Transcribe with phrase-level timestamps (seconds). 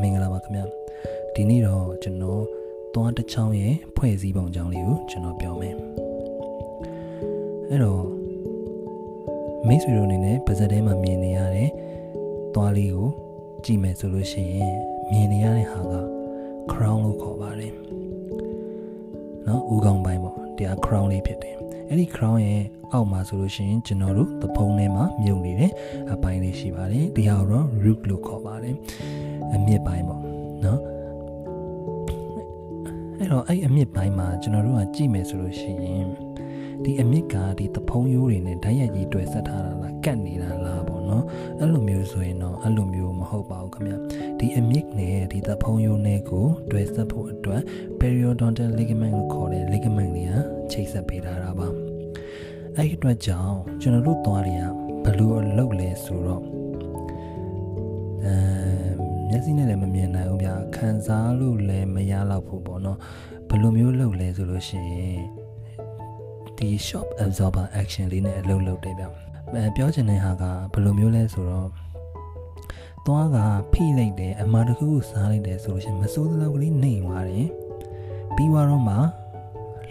[0.00, 0.60] မင်္ဂလာပါခင်ဗျ
[1.34, 2.42] ဒီနေ့တော့ကျွန်တော်
[2.94, 5.74] သွားတစ်ချောင်းရဲ့ဖွဲ့စည်းပုံအကြောင်းလေးကိုကျွန်တော်ပြောမယ်
[7.68, 8.02] အဲ့တော့
[9.66, 11.70] မိတ်ဆွေတို့အနေနဲ့ပါဇက်ထဲမှာမြင်နေရတဲ့
[12.54, 13.08] သွားလေးကို
[13.64, 14.74] ကြည့်မယ်ဆိုလို့ရှိရင်
[15.10, 15.94] မြင်နေရတဲ့ဟာက
[16.72, 17.72] crown လို့ခေါ်ပါတယ်
[19.46, 21.56] နော်ဦးခေါင်းပိုင်းပေါ့တရား crown လေးဖြစ်တယ်
[21.88, 22.62] အဲ့ဒီ crown ရဲ့
[22.92, 25.72] အောက်မှာဆိုလို့ရှိရင်ကျွန်တော်တို့သဖုံးထဲမှာမြုပ်နေတဲ့
[26.12, 28.76] အပိုင်းလေးရှိပါတယ်ဒီဟာတော့ root လို့ခေါ်ပါတယ်
[29.54, 30.22] အမြစ်ပိုင်းပေါ့
[30.64, 30.80] နော်
[33.18, 36.06] အဲ့တော့အဲ့အမြစ်ပိုင်းမှာကျွန်တော်တို့ကကြည့်မယ်ဆိုလို့ရှိရင်
[36.84, 41.24] ဒီအမြစ်ကဒီသဖုံးရိုးတွေနဲ့ဓာတ်ရိုက်ကြီးတွေ့ဆက်ထားတာလားကတ်နေတာလားပေါ့နော်
[41.58, 43.94] အဲ့လိုမျိုးဆိုရင်တော့အဲ့လိုမျိုးမဟုတ်ပါဘူးခင်ဗျ
[44.38, 47.62] ဒီအမြစ်နဲ့ဒီသဖုံးရိုးနဲ့ကိုတွေ့ဆက်ဖို့အတွက်
[48.00, 50.34] periodontal ligament လို့ခေါ်တဲ့ ligament တွေက
[50.72, 51.68] ချိတ်ဆက်ပေးထားတာပါ
[52.76, 54.64] အဲ့ဒီအတွက်ကြောင့်ကျွန်တော်တို့သွားတွေက
[55.04, 56.59] ဘယ်လိုလုပ်လဲဆိုတော့အဲ
[59.32, 62.98] မျက်စိနဲ့လည်းမမြင်နိုင်ဘူးဗျာခံစားလို့လည်းမရတော့ဘူးပေါ့နော်
[63.48, 65.20] ဘယ်လိုမျိုးလုပ်လဲဆိုလို့ရှိရင်
[66.58, 69.04] ဒီ shop absorber action လေးနဲ့အလုပ်လုပ်တယ်ဗျ
[69.54, 71.68] အဲပြောချင်တဲ့ဟာကဘယ်လိုမျိုးလဲဆိုတော့
[73.06, 73.38] သွားက
[73.72, 77.48] ဖိလိုက်တယ်အမားတခုကိုစားလိုက်တယ်ဆိုလို့ရှိရင်မစိုးသလောက်ကလေးနှိမ်သွားတယ်
[78.36, 78.96] ပြီးသွားတော့မှ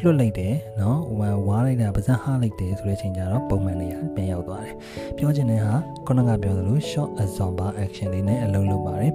[0.02, 1.16] လွတ်လိုက်တယ်เนาะဟို
[1.48, 4.74] ဝါးလိုက်တာပါဇက်ဟားလိုက်တယ်ဆိုတဲ့အချိန်ကျတော့ပုံမှန်နေရပြန်ရောက်သွားတယ်
[5.16, 5.74] ပြောချင်တဲ့ဟာ
[6.06, 9.12] ခုနကပြောသလို short absorber action လေးနဲ့အလုပ်လုပ်ပါတယ်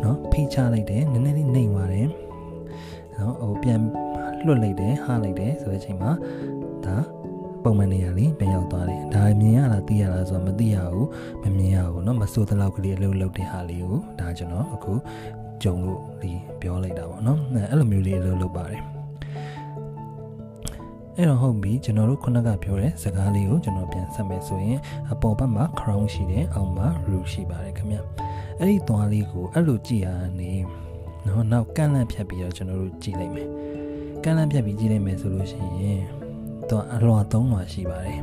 [0.00, 2.06] เนาะဖိချလိုက်တယ်နည်းနည်းလေးနှိမ်သွားတယ်
[3.14, 3.80] เนาะဟိုပြန်
[4.44, 6.10] လွတ်လိုက်တယ်ဟားလိုက်တယ်ဆိုတဲ့အချိန်မှာ
[6.86, 6.96] ဒါ
[7.64, 11.08] ပုံမှန်နေရလေးပြန်ရောက်သွားတယ်ဒါမြင်ရလားသိရလားဆိုတော့မသိရဘူး
[11.42, 14.92] မမြင်ရဘူးเนาะမစိုးတဲ့လောက်ကလေးအလုပ်လုပ်တဲ့ဟာလေးကိုဒါကျွန်တော်အခု
[15.62, 17.38] ကြုံလို့ဒီပြောလိုက်တာပေါ့เนาะ
[17.70, 18.82] အဲ့လိုမျိုးလေးအလုပ်လုပ်ပါတယ်
[21.17, 24.79] အဲ့တော့ဟုတ်ပြီကျွန်တော်တို့ခုနကပြောတဲ့စကားလေးကိုကျွန်တော်ပြန်ဆက်မယ်ဆိုရင်
[25.11, 27.97] အပေါ်ဘက်မှာ crown ရှိတယ်အောက်မှာ root ရှိပါတယ်ခင်ဗျ
[28.59, 30.07] အဲ့ဒီသွားလေးကိုအဲ့လိုကြည့်ရ
[30.39, 30.51] နေ
[31.27, 33.47] နော်နောက်ကန့်လန့်ဖြတ်ပြီးတော့ကျွန်တော်တို့ကြည့်လိုက်မယ်
[34.23, 36.01] ကန့်လန့်ဖြတ်ပြီးကြည့်လိုက်မယ်ဆိုလို့ရှိရင်
[36.69, 38.19] တော့အလွှာ၃လွှာရှိပါတယ်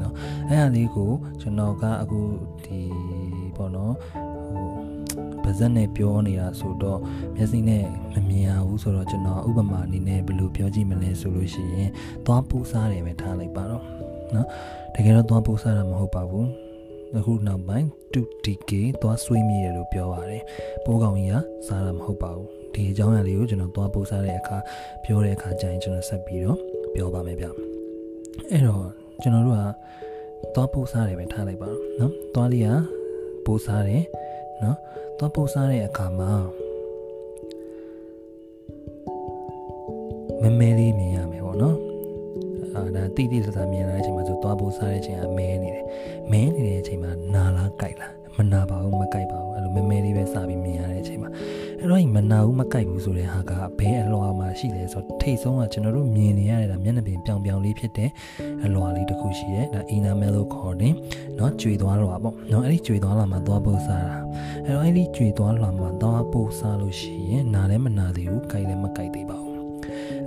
[0.00, 0.12] နော်
[0.48, 1.10] အဲ့ဒါလေးကို
[1.40, 2.20] ကျွန်တော်ကအခု
[2.64, 2.80] ဒီ
[3.56, 3.94] ပေါ့နော်
[5.48, 7.00] ပါဇက်နဲ့ပြောနေတာဆိုတော့
[7.36, 11.90] မျက်စိနဲ့မမြင်ရဘူးဆိုတော့ကျွန်တော်ဥပမာအနေနဲ့ဘယ်လိုပြောကြည့်မလဲဆိုလို့ရှိရင်
[12.26, 13.82] သွားပူစားတယ်ပဲထားလိုက်ပါတော့
[14.34, 14.46] နော်
[14.94, 16.48] တကယ်တော့သွားပူစားတာမဟုတ်ပါဘူး
[17.16, 18.70] အခုနောက်ပိုင်း 2DK
[19.02, 20.42] သွားဆွေးမြေတယ်လို့ပြောပါတယ်
[20.84, 24.56] ပိုးကောင်ကြီးကစားတာမဟုတ်ပါဘူးဒီအကြောင်းအရာလေးကိုကျွန်တော်သွားပူစားတဲ့အခါ
[25.04, 26.58] ပြောတဲ့အခါကျရင်ကျွန်တော်ဆက်ပြီးတော့
[26.94, 27.46] ပြောပါမယ်ဗျ
[28.50, 28.86] အဲ့တော့
[29.22, 29.62] ကျွန်တော်တို့က
[30.54, 32.68] သွားပူစားတယ်ပဲထားလိုက်ပါတော့နော်သွားလေးက
[33.44, 34.02] ပူစားတယ်
[34.64, 34.78] နော်
[35.18, 36.32] သွားပို့စားတဲ့အခါမှာ
[40.42, 41.76] မမဲလေးမြင်ရမယ်ပေါ့နော်
[42.74, 45.84] အာဒါတိတိကျကျမြင်လာတဲ့အချိန်မှာဆိုသွားပို့စားတဲ့အချိန်ကမဲနေတယ်
[46.32, 51.30] မဲနေတဲ့အချိန်မှာနာလားကြိုက်လားမနာပါဘူးမကြိုက်ပါဘူးအဲ့လိုမဲမဲလေးပဲစပြီးမြင်ရတဲ့အချိန်မှာ
[51.78, 58.10] အဲ့တော့မနာဘူးမကြိုက်ဘူးဆိုတဲ့ဟာကဘဲအလွှာမှာရှိတယ်ဆိုတော့ထိတ်ဆုံးကကျွန်တော်တို့မြင်နေရတဲ့မျက်နှာပြင်ပြောင်ပြောင်လေးဖြစ်တဲ့
[58.65, 60.93] အလွှာလေးတစ်ခုရှိတယ်ဒါ enamel လို့ခေါ်တယ်
[61.35, 64.17] เนาะကျွေသွားလွှာပေါ့เนาะအဲ့ဒီကျွေသွားလွှာမှာသွားပို့စားတာ
[64.65, 69.59] အဲ့တော့အဲ့ဒီကျွေသွားလွှာမှာသွားပို့စားလို့ရှိရင်နာလည်းမနာသေးဘူးကြိုက်လည်းမကြိုက်သေးပါဘူး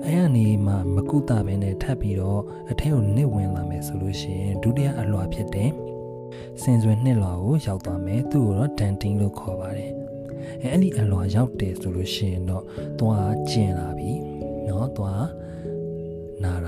[0.04, 5.70] အဲ့ရနေမှာမကုသပဲနဲ့ထပ်ပြီးတော့အထက်ကိုနစ်ဝင်လာမယ်ဆိုလို့ရှိရင်ဒုတိယအလွှာဖြစ်တဲ့
[6.62, 9.92] စင်စွယ်နှစ်လွှာကိုရောက်သွားမယ်သူ့ကိုတော့ဒန်တင်းလို့ခေါ်ပါတယ်
[10.62, 12.64] အဲအဲ့ဒီအလွှာရောက်တယ်ဆိုလို့ရှိရင်တော့
[13.00, 14.12] သွားကျင်လာပြီ
[14.64, 15.24] เนาะသွား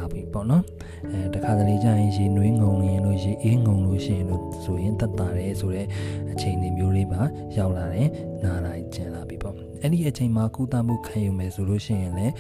[0.04, 0.64] နာတာပြီပေါ့နော်
[1.12, 5.88] အဲတခါတလေကျရင်ရေနွေးငုံရင်လို့ရေအေးငုံလို့ရှိရင်လို့ဆိုရင်တက်တာတယ်ဆိုတော့
[6.32, 7.22] အချိန်တွေမျိုးလေးပါ
[7.58, 8.10] ရောက်လာတယ်
[8.44, 12.34] နာတာကျင်လာပြီပေါ့အဲ့ဒီအချိန်မှာကုသမှုခံယူမယ်ဆိုလို့ရှိရင်လည်း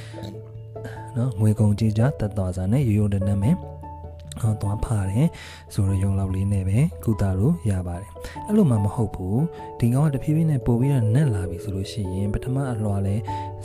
[1.17, 3.55] နော်ငွေကုန်ကြေးကြတက်သွားစားနဲ့ရိုးရိုးတနက်မယ်
[4.42, 5.28] ဟောသွားဖားတယ်
[5.74, 8.10] ဆိုတော့ရုံလောက်လေးနဲ့ပဲကုသလို့ရပါတယ်
[8.46, 9.42] အဲ့လိုမှမဟုတ်ဘူး
[9.78, 13.16] ဒီကောင်ကတဖြည်းဖြည်းနဲ့ပို့ပြီးတော့နက်လာပြီဆိုလို့ရှိရင်ပထမအလွှာလဲ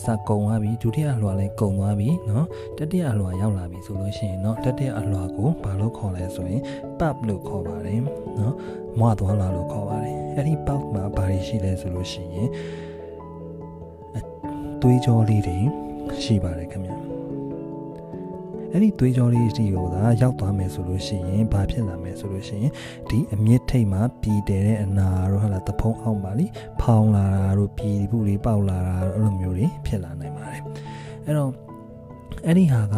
[0.03, 2.45] စကုံသွားပြီဒုတိယအလွှာလဲကုံသွားပြီเนาะ
[2.77, 6.62] တတိယအလွှာရောက်လာပြီဆိုလို့ရှိရင်เนาะတတိယအလွှာကိုဘာလို့ခေါ်လဲဆိုရင်
[7.00, 8.01] pub လို့ခေါ်ပါတယ်
[8.38, 8.53] เนาะ
[9.00, 12.50] မွားသွားလာလို့ခေါ်ပါတယ်အဲ့ဒီ pub မှာဘာတွေရှိလဲဆိုလို့ရှိရင်
[14.81, 15.57] သွေးကြောလေးတွေ
[16.24, 16.91] ရှိပါတယ်ခင်ဗျ
[18.71, 22.71] အဲ့ဒီသွေးကြောလေးစီကိုသာရောက်သွားမယ်ဆိုလို့ရှိရင်ဘာဖြစ်လာမယ်ဆိုလို့ရှိရင်
[23.09, 26.45] ဒီအမြင့်ထိတ်မှာပြည်တယ်တဲ့အနာတို့ဟာလာတဖုံးအောင်ပါလိ
[26.81, 30.62] ဖောင်းလာတာတို့ပြည်ဘူးတွေပေါက်လာတာတို့အဲ့လိုမျိုးတွေဖြစ်လာနိုင်ပါတယ်
[31.25, 31.51] အဲ့တော့
[32.45, 32.95] အဲ့ဒီဟာက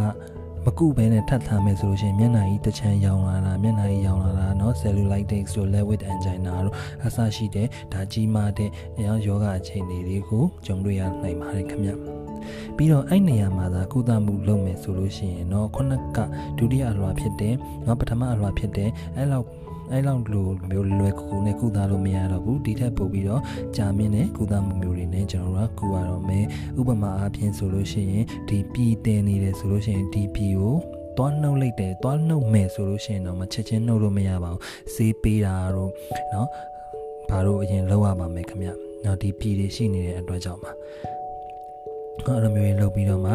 [0.66, 8.70] မကုဘဲနဲ့ထပ်ထားမယ်ဆိုလို့ရှိရင်မျက်နှာကြီးတစ်ချမ်းရောင်လာတာမျက်နှာကြီးရောင်လာတာเนาะ cellulitis တို့ lewy angina တို့အစရှိတဲ့ဒါကြီးမားတဲ့
[9.06, 11.92] ယောဂအခြေအနေတွေကိုကြုံတွေ့ရနိုင်ပါတယ်ခင်ဗျ
[12.78, 16.18] ပြီးတော့အဲ့နေရာမှာသာကုသမှုလုပ်မယ်ဆိုလို့ရှိရင်เนาะခုနက
[16.58, 19.46] ဒုတိယအလွှာဖြစ်တယ်เนาะပထမအလွှာဖြစ်တယ်အဲ့လောက်
[19.92, 23.42] အဲ့လောက်လိုမျိုးလွယ်ကူကူနဲ့ကုသလို့မရတော့ဘူးဒီထက်ပိုပြီးတော့
[23.76, 26.46] ကြာမြင့်တဲ့ကုသမှုမျိုးတွေနဲ့ကျွန်တော်တို့ကကုရတော့မယ်
[26.80, 30.76] ဥပမာအားဖြင့်ဆိုလို့ရှိရင်ဒီပြည်တင်နေတယ်ဆိုလို့ရှိရင်ဒီပြည်ကို
[31.18, 34.62] သွားနှုတ်လိုက်တယ်သွားနှုတ်မယ်ဆိုလို့ရှိရင်တော့မချက်ချင်းနှုတ်လို့မရပါဘူး
[34.94, 35.92] စေးပေးတာတို့
[36.32, 36.48] เนาะ
[37.30, 38.70] ဘာလို့အရင်လောက်ရပါမယ်ခင်ဗျ
[39.04, 40.72] เนาะဒီပြည်တွေရှိနေတဲ့အတွက်ကြောင့်ပါ
[42.27, 43.35] အဲ့လိုမျိုးရင်းလုပ်ပြီးတော့မှဒ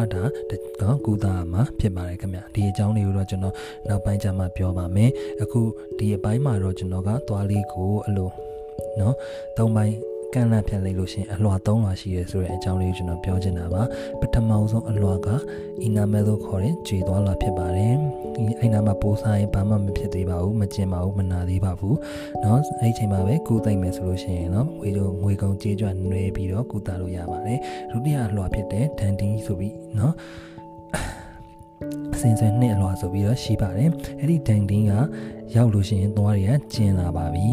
[0.80, 3.54] နော်ကုသမှာဖြစ်ပါတယ်ခင်ဗျဒီအကြောင်းတွေကိုတော့ကျွန်တော်
[3.88, 5.10] နောက်ပိုင်းကျမှပြောပါမယ်
[5.42, 5.60] အခု
[5.98, 8.30] ဒီအပိုင်းမှာတော့ကျွန်တော်ကသွားလေးကိုအဲ့လို
[9.00, 9.14] နော်
[9.56, 9.94] ၃ပိုင်း
[10.35, 13.83] ကန့်လန့်ဖြတ်လိုက်လို့ရှိရင်အလွှာ၃လွှာရှိရဲဆိုတဲ့အကြောင်းလေးကိုကျွန်တော်ပြောချင်တာပါ
[14.19, 15.27] ပထမဆုံးအလွှာက
[15.81, 17.95] အီနာမဲလို့ခေါ်တဲ့ကြွေသွားလွှာဖြစ်ပါတယ်
[18.35, 21.97] ဒီအဲ့နာမှာပိုးစားရင်ဘာမှမဖြစ်သေးပါဘူးမကျင်ပါဘူးမနာသေးပါဘူး
[22.41, 27.59] เนาะအဲ့ဒီချိန်မှာပဲကုသိမ့်မယ်ဆိုလို့ရှိရင်เนาะငွေတို့ငွေကုန်ကြေးကြွနှွေးပြီးတော့ကုသလို့ရပါတယ်
[27.91, 30.13] ဒုတိယအလွှာဖြစ်တဲ့ဒန်တင်းဆိုပြီးเนาะ
[32.13, 33.89] အစင်စင်နှစ်အလွှာဆိုပြီးတော့ရှိပါတယ်
[34.19, 34.93] အဲ့ဒီဒန်တင်းက
[35.55, 37.47] ရောက်လို့ရှိရင်သွားတွေကကျင်လာပါပြီ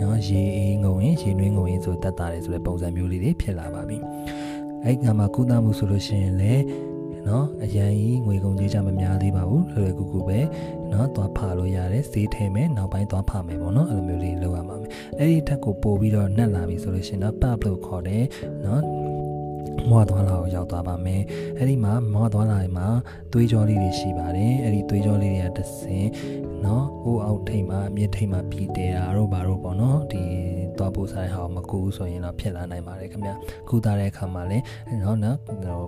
[0.00, 3.98] နော်ရေအေးငုံရင်ရေနွေးငုံရင်ဆိုတတ်တာတယ်ဆိုတဲ့ပုံစံမျိုးလေးတွေဖြစ်လာပါပြီ
[4.84, 6.64] အဲ့ကမှာကုသမှုဆိုလို့ရှိရင်လည်း
[7.28, 10.40] နော်အရန်ကြီးငွေကုန်ကြေးကြမများသေးပါဘူးလွယ်ကူကူပဲ
[10.92, 18.24] နော်သွားဖာလို့ရတယ်ဈေးထဲမယ်နောက်ပိုင်းသွားဖာမယ်ပေါ့နော်အဲ့လိုမျိုးလေးလုပ်ရမှာမယ်အဲ့ဒီထက်ကိုပို့ပြီးတော့နှက်လာပြီဆိုလို့ရှိရင်တော့ pub လို့ခေါ်တယ်
[18.66, 18.82] နော်
[19.90, 21.22] မွားသွားလာကိုရောက်သွားပါမယ်
[21.58, 22.86] အဲ့ဒီမှာမွားသွားလာမှာ
[23.32, 26.06] သွေးကြောလေးတွေရှိပါတယ်အဲ့ဒီသွေးကြောလေးတွေကတစ်စင်
[26.64, 30.22] နော်ဟိုအောက်ထိပ်မှာအမြင့်ထိပ်မှာပြီးတယ်တာတို့ဘာတို့ပေါ့နော်ဒီ
[30.78, 33.30] သွားပို့ဆိုင်ဟာမကူဘူးဆိုရင်တော့ဖြစ်လာနိုင်ပါတယ်ခင်ဗျ
[33.68, 34.64] ကုသတဲ့အခါမှာလည်း
[35.02, 35.80] နော်နော်ဟို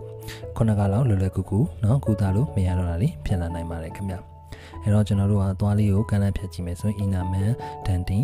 [0.56, 4.14] ခုနကလောက်လွယ်လွယ်ကူကူနော်ကုသလို့မရတော့တာလေဖြစ်လာနိုင်ပါတယ်ခင်ဗျ
[4.82, 7.48] အဲ့တော့ကျွန်တော်တို့ကသွားလေးကိုကန်လန့်ဖြတ်ကြည့်မယ်ဆိုရင် Inaman
[7.86, 8.22] Dantin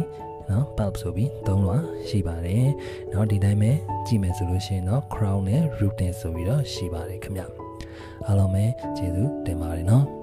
[0.53, 2.67] နော် pulp ဆိုပြီးသုံးလွှာရှိပါတယ်။
[3.13, 3.71] နော်ဒီတိုင်းပဲ
[4.07, 7.43] ကြည့်မယ်ဆိုလို့ရှိရင်တော့ crown နဲ့ root နဲ့ဆိုပြီးတော့ရှိပါတယ်ခင်ဗျ။
[8.27, 8.65] အားလုံးပဲ
[8.97, 10.07] ကျေးဇူးတင်ပါတယ်နော်။